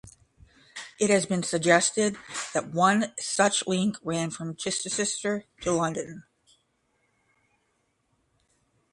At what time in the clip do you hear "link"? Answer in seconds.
3.67-3.97